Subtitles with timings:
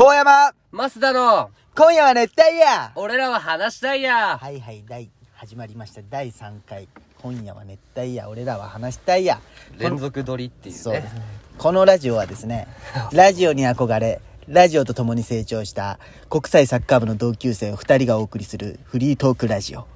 [0.00, 4.38] ほうやまマスダの、今夜は熱帯夜俺らは話したいや。
[4.38, 6.00] はいはい、第、始まりました。
[6.08, 6.88] 第3回。
[7.20, 9.42] 今夜は熱帯夜、俺らは話したいや。
[9.76, 10.80] 連続撮りっていうね。
[10.80, 11.20] そうですね。
[11.58, 12.66] このラジオはですね、
[13.12, 15.98] ラジオに憧れ、ラジオと共に成長した
[16.30, 19.86] 国際サッカー部の同級生を2人がお送りするフリートークラジオ。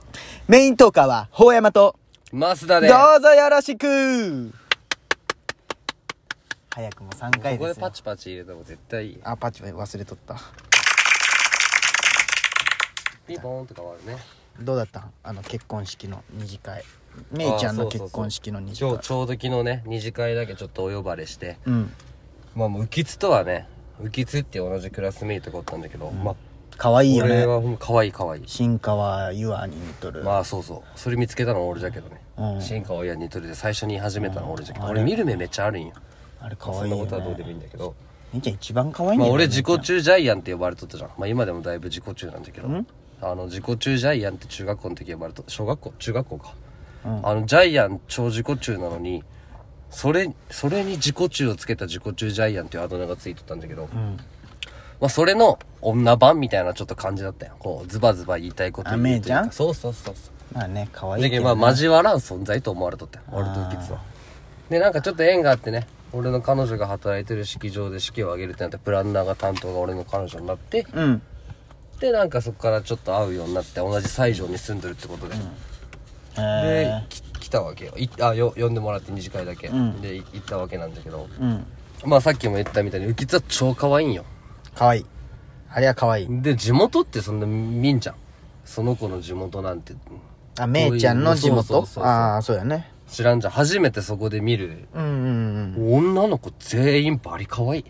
[0.49, 1.97] メイントーカーは、ほうやまと、
[2.31, 2.89] マスダで。
[2.89, 4.53] どうぞよろしく
[6.75, 7.89] 早くも3回ここですパ。
[7.93, 9.21] チパチ入れた方が絶対いい。
[9.23, 10.37] あ、パチ忘れとった。
[13.29, 14.19] ピンポーンとかはあるね。
[14.61, 15.07] どうだった？
[15.23, 16.83] あの結婚式の二次会。
[17.31, 18.99] めいちゃんの結婚式の二次会ちょう。
[18.99, 21.59] ちょうど昨日ね、二次会だけちょっとお呼ばれして。
[21.65, 21.93] うん。
[22.57, 23.69] まあもう、浮きつとはね、
[24.03, 26.35] 浮きつって同じクラスメイトがおったんだけど、まあ、
[26.77, 27.47] 可愛いよね。
[27.47, 28.43] 俺は可愛い可愛い。
[28.49, 30.25] 新川優愛に似とる。
[30.25, 30.99] まあそうそう。
[30.99, 32.21] それ見つけたのは俺じゃけどね。
[32.37, 34.87] うん進化親にとるで最初に言い始めたのは俺じゃけど。
[34.87, 35.93] うん俺見る目めっちゃあるんよ。
[36.45, 37.61] あれ可そんな愛いよことはどうでもいいね。
[37.61, 37.95] んだけど。
[38.33, 39.29] めいちゃん一番可愛いんだよね。
[39.29, 41.11] まあ俺自己中ジャイアンって呼ばれとったじゃん。
[41.17, 42.69] まあ今でもだいぶ自己中なんだけど。
[43.23, 45.93] あの自己中ジャイアンって中学校の時呼ばれと、小学校？
[45.99, 46.55] 中学校か。
[47.07, 49.25] うんあのジャイアン超自己中なのに、
[49.91, 53.89] それ、それに自己中をつけた自己中ジャイアンっていうあだ名がついとったんだけど。
[53.93, 54.17] うん。
[55.01, 57.55] まあそれの女版みたいなちょっと感じだったよ。
[57.59, 59.53] こう、ズバズバ言いたいこと言うというかあめいちゃん？
[59.53, 60.57] そうそうそうそう。
[60.59, 61.61] まあね、可愛いだけどけど、ね。
[61.61, 64.01] まあ交わらん存在と思われとったよ俺とキッズは
[64.69, 71.23] でなんかちょっと縁があってね俺の彼女が働いてる式場で式を挙げるってなってプランナーが担当が俺の彼女になってうん。
[72.01, 75.41] でなんかそこからちょっと会うようになって同じ西条に住んでるってことで、で
[76.37, 81.43] へき来たわけよいあよ呼んでもらって二次会だけ、んでい行ったわけなんだけどえ。
[81.43, 81.67] うん。
[82.05, 84.25] まあさっきも言ったみたいに浮きつは超可愛いんよ
[84.75, 85.07] 可愛い。
[85.71, 86.43] あれは可愛い。
[86.43, 88.17] で地元ってそんな見んじゃん
[88.65, 89.95] その子の地元なんて
[90.59, 92.91] あ、めいちゃんの地そう元そうそうそうああ、そうやね。
[93.15, 93.53] 知らんじゃん。
[93.53, 94.89] 初めてそこで見る。
[94.93, 95.95] うんうんうん。
[95.95, 97.85] 女の子全員バリ可愛い。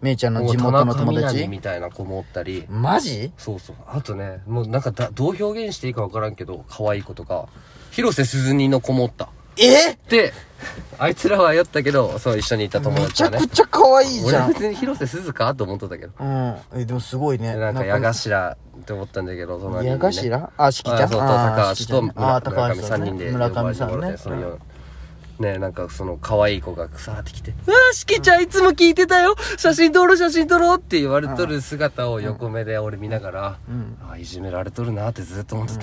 [0.00, 1.42] めいちゃんの地元の友達？
[1.42, 2.64] 実みたいな子もおったり。
[2.68, 3.32] マジ？
[3.36, 3.76] そうそう。
[3.86, 7.48] あとねもうなんかだどう表現していいか分からんけど可愛い子とか。
[7.92, 9.98] 広瀬すずにの子もおったえ？
[10.08, 10.32] で
[10.98, 14.52] あいつらはやったけどそう一緒にいた友めちゃ達はねくちゃ可愛いじ俺ゃん。
[14.52, 16.12] 別に広瀬すずかと思っとったけど。
[16.20, 16.56] うん。
[16.74, 17.56] え、でもすごいね。
[17.56, 20.52] なんか矢頭って思ったんだけど隣に、ね、矢頭？
[20.56, 21.02] あ、しきちゃん？
[21.02, 21.98] あそうとあ高橋としきちゃん。
[21.98, 23.10] あ村高橋さんね。
[23.10, 24.58] 村上三人で村上さんね呼ばれてもらってそのよ
[25.38, 29.34] ねなんかその可愛い子がさーってきて「うわーしきちゃんいつも聞いてたよ。
[29.56, 33.58] 写真撮ろう写真撮ろう」って言われとる姿を横目で俺見ながら、
[34.10, 35.74] あいじめられとるなってずっと思って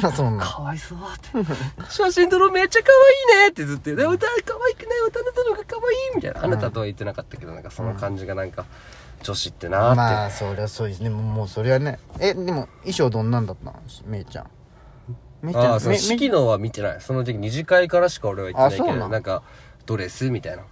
[0.00, 0.38] た、 そん。
[0.38, 1.52] かわいそうって。
[1.90, 2.88] 写真撮ろうめっちゃ可
[3.34, 3.96] 愛いねってずっと言う。
[3.96, 4.32] で歌可
[4.66, 5.00] 愛くない？
[5.08, 6.44] 歌のたのが可愛いみたいな。
[6.44, 8.64] あなたとは言ってなかったけどなんかその感じがなんか
[9.22, 11.10] 女子ってなーって、まあ、そりゃそうですね。
[11.10, 11.98] もうもうそれはね。
[12.18, 13.74] え、でも、衣装どんなんだったの？
[14.06, 14.46] めいちゃん。
[15.42, 17.00] めいちゃん、ああそのめ式のは見てない。
[17.00, 19.42] その時二次会からしか俺は言ってないけあそうなんどなんか
[19.84, 20.62] ドレスみたいな。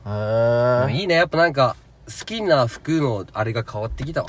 [0.86, 1.00] めへえ。
[1.00, 1.16] いいね。
[1.16, 1.76] やっぱなんか
[2.06, 4.28] 好きな服のあれが変わってきたわ。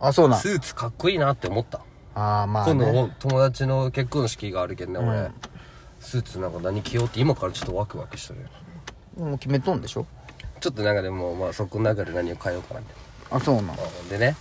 [0.00, 0.40] あ、そうなん。
[0.40, 1.80] スーツかっこいいなって思った。
[2.14, 3.16] ああ、まあ今度ね。
[3.18, 5.30] 友達の結婚式があるけどね俺。
[6.00, 9.26] スーツなんか何着ようって今からちょっとワクワクしてるよ。
[9.26, 10.06] もう決めとんでしょ？
[10.60, 12.96] ちょっとなんかでもまあそこの中で何を変えようかなみたい
[13.32, 13.66] あ、そうなん。
[13.66, 13.74] な
[14.08, 14.36] でね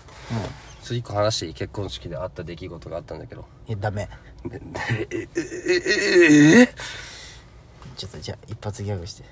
[0.84, 4.08] ち個話していい結婚式であった出来事があったんだけどいや、ダメ。
[4.46, 5.42] ねえええ
[6.60, 6.70] ええ
[7.96, 9.24] ちょっとじゃあ、一発ギャグして。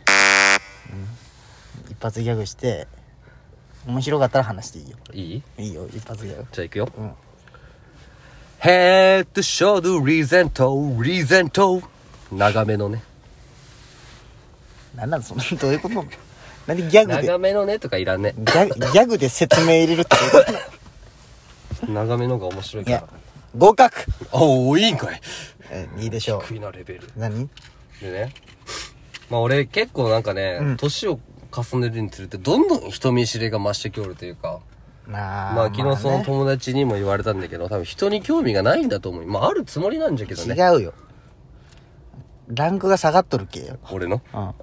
[0.92, 1.92] うん。
[1.92, 2.88] 一発ギャグして、
[3.86, 4.98] 面白かったら話していいよ。
[5.14, 5.44] いい？
[5.60, 6.46] いいよ、一発ギャグ。
[6.52, 6.90] じゃあ行くよ。
[6.98, 7.12] うん
[8.58, 11.84] ヘッドショードリゼント、リゼント。
[12.32, 13.04] 長めのね。
[14.96, 16.04] なんなんその、どういうこと？
[16.66, 18.34] なんでギャグで、長めのねとかいらんね。
[18.36, 20.75] ギャグギャグで説明入れるってこと？
[21.90, 23.14] 長めのが面白いいやから。、
[23.58, 25.22] 合格おおいいんかい。
[25.72, 26.42] え、いいでしょう。
[26.48, 27.02] 低いなレベル。
[27.16, 27.50] 何？
[28.02, 28.34] でね。
[29.30, 31.20] まあ俺結構なんかね、うん年を
[31.52, 34.60] 重ねるにつれてどんどん人見知りが増してきおるというか。
[35.08, 39.26] まあ、まあ昨日そのね友達にも言われたんだけど、多分人に興味がないんだと思う。
[39.26, 40.56] まああるつもりなんじゃけどね。
[40.56, 40.94] 違うよ。
[42.48, 43.78] ランクが下がっとるけよ。
[43.92, 44.22] 俺の？
[44.34, 44.54] うん。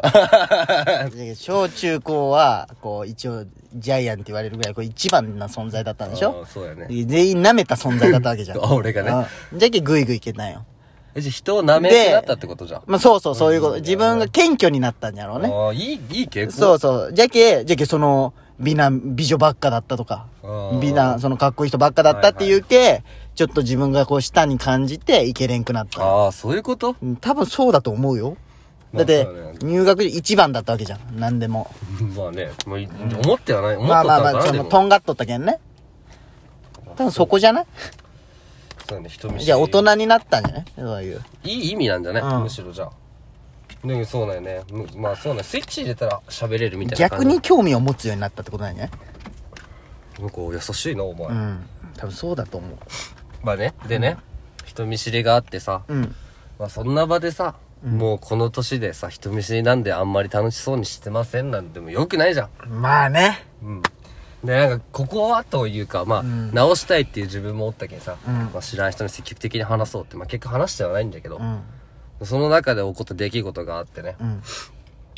[1.37, 3.45] 小中高は、こう、一応、
[3.75, 6.45] ジャイアンって言われるぐらい、こう、一番な存在だったんでしょ？
[6.47, 6.87] そうやね。
[7.05, 8.59] 全員舐めた存在だったわけじゃん。
[8.65, 9.59] あ 俺がねうん。
[9.59, 10.65] じゃけグイグイいけたんよ。
[11.15, 12.83] え、じゃあ人を舐めてなったってことじゃん。
[12.87, 13.75] まあそうそう、そういうこと。
[13.75, 15.51] うん自分が謙虚になったんやろうね。
[15.53, 16.53] ああ、いい、いい傾向。
[16.53, 17.13] そうそう。
[17.13, 20.27] じゃけ、じゃけその、美な美女ばっかだったとか
[20.81, 23.03] 美な、そのかっこいい人ばっかだったっていうけ、
[23.35, 26.03] ちょっと自分がこう下に感じていけれんくなった。
[26.05, 26.97] ああ、そういうこと？
[27.03, 28.37] うん多分そうだと思うよ。
[28.93, 31.01] まあだってそうだね、入学で一番だったわけじゃん。
[31.19, 31.71] 何でも。
[32.17, 32.87] まあね、もうい
[33.25, 33.77] 思ってはない。
[33.77, 35.59] 思っまあとったまあまあ、その、のかなでもとんがっとったけんね。
[36.97, 37.67] 多分そこじゃない？
[38.87, 40.65] そうだね、人見知りじゃあ大人になったんじゃない？
[40.77, 41.23] そういう。
[41.45, 42.91] いい意味なんじゃない、うんむしろじゃあ。
[43.87, 44.61] でもそうだよね。
[44.71, 45.43] むまあそうだね。
[45.43, 47.25] スイッチ入れたら喋れるみたいな感じ。
[47.27, 48.93] 逆に興味を持つようになったってことなんじゃない？
[50.21, 52.71] なんか優しいなお前、うん多分そうだと思う
[53.43, 54.17] まあねでね、
[54.65, 56.15] 人見知りがあってさ、うん。
[56.59, 62.69] まあそんな場でさ、もうこの年でさ人見知りなんであんまり楽しそうにしてませんなんてもよくないじゃん。
[62.69, 63.45] まあね。
[63.63, 63.83] うん。
[64.45, 66.53] でなんかここはというかまあ、ん。
[66.55, 68.35] 直したいっていう自分もおったけんさ、うん。
[68.35, 71.61] まあ、知らん人に積極的に話そうって、まあ、結果話してはないんだけど、うん。
[72.25, 74.43] その中で起こった出来事があってね、うん。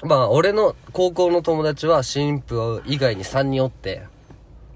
[0.05, 4.03] まあ俺の高校の友達は新婦以外に3人おって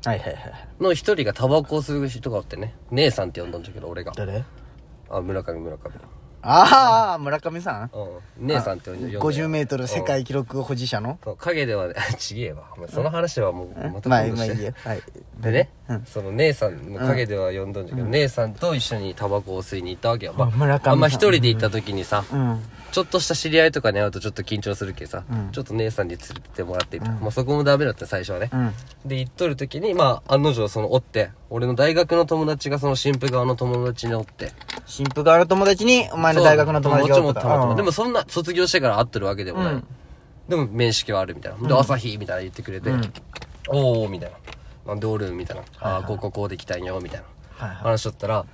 [0.05, 2.75] はいはいはいの1人がタバコを吸う人がおってね。
[2.91, 4.13] 姉さんって呼んだんだけど俺が。
[4.15, 4.45] 誰？
[5.11, 5.91] あ村上村上。
[6.41, 7.91] ああ村上さん。
[8.39, 8.47] うん。
[8.47, 11.19] 姉さんって呼んで50メートル世界記録保持者の？
[11.25, 12.65] そう影ではね ちげえわ。
[12.77, 15.03] お前その話はもうまたまあまあいいよはい。
[15.41, 16.05] でね、うん。
[16.05, 20.35] その姉さんの影では呼んだんだけど、姉さんと一緒にタバコを吸いに行ったわけよ。
[20.37, 20.91] まあ村上さん。
[20.91, 22.63] あ、あんま一人で行った時にさ、うん。
[22.91, 25.51] ちょっとした知り合いとかに会うとちょっと緊張するけどさ、うん。
[25.53, 27.13] ちょっと姉さんに連れてってもらってみた。
[27.13, 28.51] まあそこもダメだった最初はね。
[28.53, 28.73] うん。
[29.07, 34.53] で、行っとる時に、まあ、案の定その、おって、俺の大学の友達がその新婦側の友達におって、
[34.87, 37.77] 新婦側の友達にお前の大学の友達がそうもちろんたまたまうん。
[37.77, 39.73] でもそんな、卒業してから会ってるわけでもない。
[39.75, 39.85] うん。
[40.49, 41.69] でも面識はあるみたいな。
[41.69, 42.91] で、朝日みたいな言ってくれて、
[43.69, 44.37] おーみたいな。
[44.89, 45.63] なんでおるみたいな。
[45.81, 47.27] ああ、こうこうこうできたんよ、みたいな。
[47.67, 48.47] はいはい話しとったら、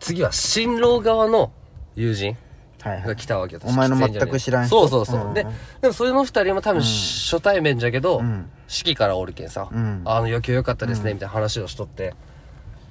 [0.00, 1.52] 次は新郎側の
[1.96, 2.36] 友人
[2.82, 3.60] はいはいが来たわけよ。
[3.64, 5.26] お前の全く知らん人そうそうそう。
[5.28, 5.46] うんで、
[5.82, 12.14] でもそれの二人も多分初対面じゃけど、ん式からおるけんさ、うんあの余興良かったですね、みたいな話をしとって、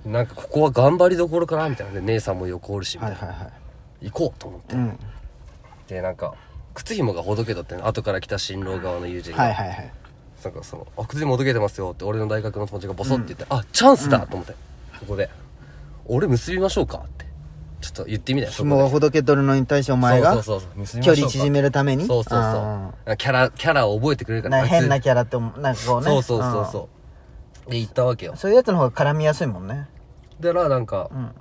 [0.06, 1.94] なんかここは頑張りどころかなみたいな。
[1.94, 3.16] で、姉さんも横おるし、みたな。
[3.16, 3.54] はいいはいはい
[4.10, 4.76] 行こうと思って。
[4.76, 5.00] うん
[5.88, 6.34] で、なんか、
[6.74, 9.44] 靴紐がほどけとってね、後から来た新郎側の友人が。
[9.44, 9.92] はいはいはい
[10.46, 14.54] なんかその、あ、靴紐ほどけてますよって、俺の大学の友達がボソって言って、あ、チャンスだと思って、
[15.00, 15.30] ここで。
[16.06, 17.26] 俺結びましょうかって。
[17.82, 22.06] ちょっと言ってみたよ、紐がほどけとるのに対してお前がそうそうそう結びましょうか距離縮めるために？
[22.06, 23.18] そうそうあそう。
[23.18, 24.60] キャラ、キャラを覚えてくれるから。
[24.60, 26.90] ーな変なキキャラってなんかこうねそうそうそうそ
[27.68, 27.72] う。
[27.72, 28.38] で、行ったわけようん。
[28.38, 29.88] そういうやつの方が絡みやすいもんね
[30.40, 31.32] でら、なんか、んあ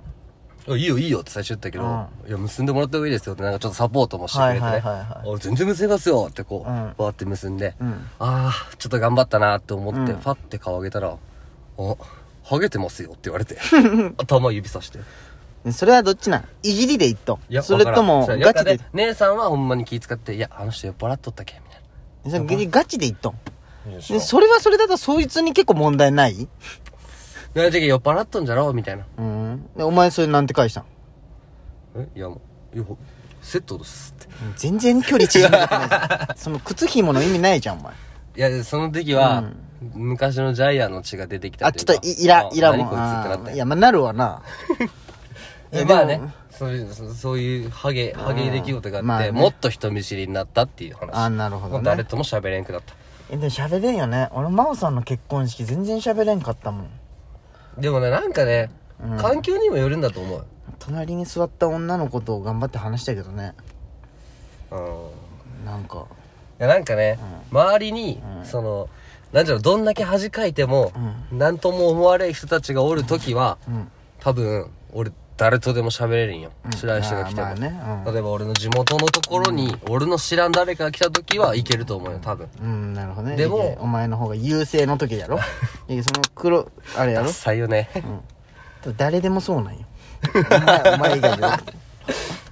[0.67, 4.65] いいよいいよって最初言ったけど、ういや、結んでもらった方がいいですよって、なんかちょっとサポートもしてくれてね。
[4.65, 5.35] はいはいはいはい。
[5.35, 6.93] あ全然結びますよってこう、うん。
[6.97, 7.91] バーって結んで、うん。
[8.19, 10.19] ああ、ちょっと頑張ったなって思って、うん。
[10.19, 11.95] ファって顔上げたら、あ、
[12.43, 13.57] ハゲてますよって言われて、
[14.17, 14.99] 頭指さして。
[15.63, 16.45] でそれはどっちなん？
[16.61, 17.39] いじりで言っと。
[17.49, 18.41] いや、それともわからん。
[18.41, 18.79] ガチで。
[18.93, 23.33] 姉さんはほんまに気遣って、いや、あの人酔っ払っとったけ、みたいそれガチで言っとん。
[23.91, 23.97] な。
[23.97, 26.47] でそれはそれだとそいつに結構問題ない？
[27.55, 29.05] いや、じゃあ酔っ払っとんじゃろみたいな。
[29.17, 29.69] うん。
[29.77, 30.85] でお前それなんて返したん？
[31.95, 32.07] え？
[32.15, 32.41] いや、も
[32.73, 32.85] う、いや、
[33.41, 34.27] セットですって。
[34.57, 35.67] 全然距離縮めてない。
[35.67, 37.93] じゃんその靴紐の意味ないじゃんお前。
[38.35, 39.43] いや、その時は、
[39.93, 42.77] 昔のジャイアンの血が出てきたあちょっといいらいらも。
[42.77, 44.41] ん何こいつってなったよあーいやまあなるわな。
[45.71, 46.21] で えまあね。
[46.51, 49.31] そういうそそういうハゲハゲ出来事があって、まあね。
[49.31, 51.09] もっと人見知りになったっていう話。
[51.13, 51.73] あーなるほどね。
[51.75, 52.93] もう誰とも喋れんくなった。
[53.29, 54.27] えでも喋れんよね。
[54.31, 56.87] 俺真央さんの結婚式全然喋れんかったもん
[57.77, 58.69] でもねなんかね、
[59.03, 59.17] うん。
[59.17, 60.45] 環境にもよるんだと思う。
[60.79, 63.53] 隣に座った女の子と頑張って話したけどね。
[64.71, 64.79] うん。
[65.63, 66.05] いなんか。
[66.57, 67.19] やなんかね、
[67.51, 68.89] 周りに、その
[69.33, 70.93] なんじゃろどんだけ恥かいても、
[71.31, 73.91] なんとも思われん人たちがおる時は、うん。
[74.19, 77.77] 多分俺誰とでも喋れるんよ、知らん人が来ても、ね。
[78.05, 78.13] うん。
[78.13, 82.47] 例えば俺の地元のところに、俺の知らん誰かが来た時はいけると思うよ多分。
[82.61, 83.35] うんなるほどね。
[83.35, 85.39] でもお前の方が優勢の時やろ？
[85.87, 86.03] その
[86.33, 87.29] 黒あれやろ？
[87.29, 87.89] 最よね。
[88.97, 89.79] 誰でもそうなんよ。
[90.33, 91.73] お前お前以外じゃなくて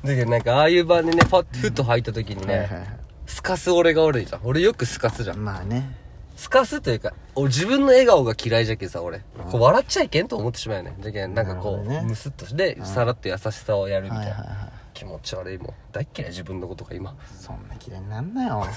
[0.03, 2.87] だけどなんかああいう場にねパッふっと入った時にね、はいはいはい。
[3.25, 4.41] スカす俺がおるじゃん。
[4.43, 5.37] 俺よくスカすじゃん。
[5.37, 6.02] まあね
[6.43, 9.19] スカすというか俺自分の笑顔が嫌いじゃけさ俺。
[9.49, 10.97] こう笑っちゃいけんと思ってしまうよね。
[10.99, 12.01] だけどなんかこう、なるほどね。
[12.01, 15.73] ムスッとしてさらっと優しさをやるみたいな、はいはいはい気持ち悪いもん。
[15.93, 17.15] 大っ嫌い自分のことが今。
[17.39, 18.67] そんな嫌いになんなよ。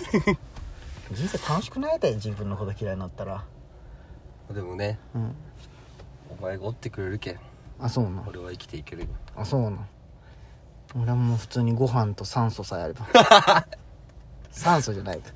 [1.12, 3.44] 人生楽しくないだよ自分のこと嫌いになったら。
[4.54, 5.34] でもねうん。
[6.38, 7.40] お前がおってくれるけん。
[7.80, 9.08] あそうなん俺は生きていけるよ。
[9.34, 9.88] あそうなん
[10.94, 13.06] 俺はもう普通にご飯と酸素さえあれば。
[14.52, 15.32] 酸素じゃないか。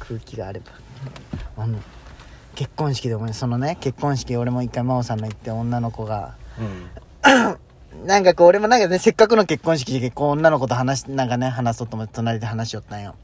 [0.00, 0.72] 空気があれば
[1.56, 1.78] あの
[2.54, 6.90] 結婚式でもねそのね結婚式俺も一回真央さんの行って女の子がうん。
[8.06, 13.14] なんかこう俺もなんかねせっかくの結婚式で結構女の子と話しなんかね話そうと思って隣で話しよったんよ。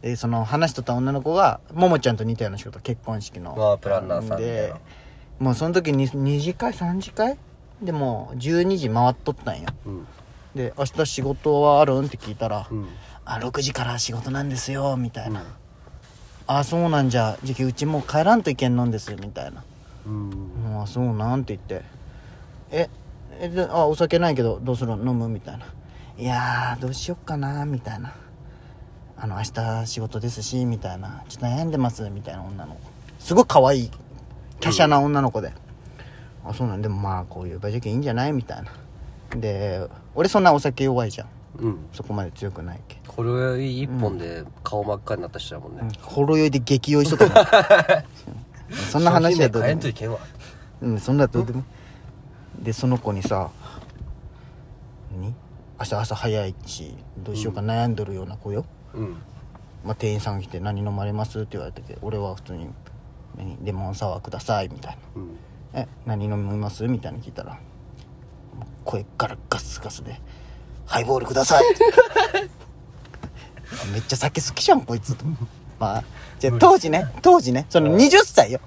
[0.00, 3.78] でその話しとった女の子がももちゃんと似たような仕事結婚式の。
[3.80, 4.74] プランナーさんで
[5.38, 5.46] な。
[5.46, 7.36] もうその時に2次会3次会？
[7.82, 9.66] でもう12時回っとったんよ。
[9.86, 10.06] うん。
[10.54, 12.06] で明日仕事はあるん？
[12.06, 12.88] って聞いたら、うん。
[13.24, 15.44] あ6時から仕事なんですよみたいな、
[16.58, 17.38] あそうなんじゃ。
[17.42, 19.64] じゃあうちもう帰らんといけんのんですみたいな。
[20.06, 20.30] うん。
[20.30, 21.84] もうそうなんって言って。
[22.70, 22.88] え
[23.40, 25.28] えであお酒ないけどどうする飲む？
[25.28, 25.66] みたいな。
[26.18, 28.14] いやーどうしよっかなみたいな。
[29.16, 31.22] あの明日仕事ですしみたいな。
[31.28, 32.80] ちょっと悩んでますみたいな女の子。
[33.18, 33.90] すごい可愛い
[34.60, 35.52] 華奢な女の子で、
[36.44, 38.32] あそうなんでもまあこういう場じゃけいいんじゃない？
[38.32, 38.72] みたいな。
[39.40, 41.28] で俺そんなお酒弱いじゃん
[41.58, 41.78] うん。
[41.92, 48.04] そこまで強くないけこれ一本で顔真っ赤になった人だもんね、ほろ酔いで激酔いしとった
[48.90, 50.18] そんな話はどうでもいけんわ。
[50.80, 51.62] うんそんなどうでも
[52.62, 53.50] でその子にさ
[55.12, 55.34] 何？
[55.78, 59.16] 明日朝早いしどうしようか悩んどるような子よ、うん。
[59.84, 62.68] まあ、店員さんが来て「何飲まれます?」って言われたけど俺は普通に
[63.36, 63.58] 「何？
[63.64, 65.22] レモンサワーください」みたいな。
[65.22, 65.36] うん
[65.74, 67.58] 「え何飲みます?」みたいに聞いたら
[68.84, 70.20] 声からガスガスで
[70.92, 71.62] 「ハイボールください」
[73.92, 75.14] めっちゃ酒好きじゃんこいつ。
[75.14, 75.24] と
[75.78, 76.04] まあ
[76.38, 78.60] じゃあ当時ね当時ねその20歳よ。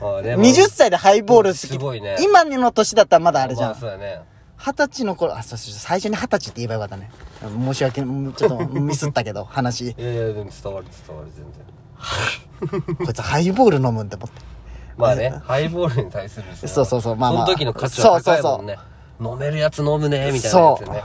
[0.00, 1.56] ああでも20歳でハイボール好
[1.94, 2.00] き。
[2.02, 2.16] ね。
[2.20, 4.22] 今の年だったらまだあれじゃまんそうだね。
[4.56, 7.12] 二十歳の頃あそうそう最初に二十歳って言えばよかったね。
[7.40, 9.90] 申し訳ちょっとミスったけど話。
[9.90, 10.44] いやいやでも伝
[10.74, 11.44] わる伝わる全
[12.82, 12.96] 然。
[12.96, 14.40] こいつハイボール飲むんって思って。
[14.96, 17.46] まあねハイボールに対するさそうそうそうまあまあ。
[17.46, 18.76] その時の価値は高いもんね。
[19.20, 21.02] 飲めるやつ飲むねみたいなやつね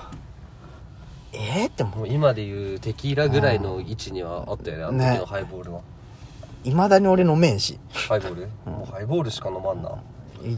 [1.34, 5.82] えー、ってもう今で言うテキーラぐらいの位置にはあったよねあの時のハイボールは、
[6.64, 9.92] いまだに俺飲めんしハイボール、もうハイボールしか飲まんな。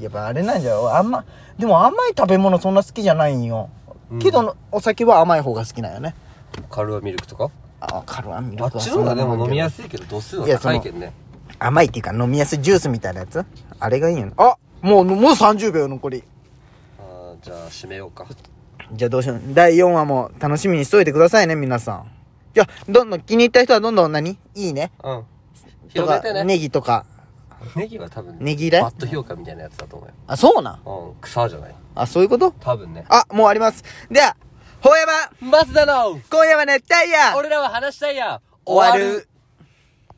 [0.01, 1.23] やっぱあれなんじゃあんま
[1.59, 3.69] でも甘い食べ物そんな好きじゃないんよ、
[4.11, 4.19] うん。
[4.19, 6.15] けどお酒は甘い方が好きなんよね。
[6.69, 7.51] カルアミルクとか？
[7.79, 11.13] あカルアンミルあっクはちの方がでも飲みやすいけど度数は高いけどね。
[11.59, 13.45] 甘いっていうか飲みやすいジュースみたいなやつ？
[13.79, 14.33] あれがいいんよね。
[14.37, 16.23] あもうもう30秒残り。
[16.99, 18.25] あーじゃあ締めようか
[18.91, 19.41] じゃあどうしよう。
[19.53, 22.11] 第4話も楽しみにしといてくださいね、皆さん。
[22.53, 24.37] じゃあ、どんどん気に入った人はどんどん何？
[24.55, 24.91] いいね。
[25.03, 25.23] うん。
[25.93, 26.43] とか、広めてね。
[26.43, 27.05] ネギとか。
[27.75, 28.77] ネギは多分ネギだ？
[28.77, 30.09] よバット評価みたいなやつだと思う。
[30.09, 30.79] よあ、そうなん？
[30.85, 31.75] うん草じゃない。
[31.95, 32.51] あ、そういうこと？
[32.51, 33.05] 多分ね。
[33.09, 33.83] あ、もうあります。
[34.11, 34.35] では、
[34.81, 35.05] ほうや
[35.41, 35.49] ま。
[35.49, 37.35] マスダの今夜は熱帯夜。
[37.37, 38.41] 俺らは話したいや。
[38.65, 39.27] 終わる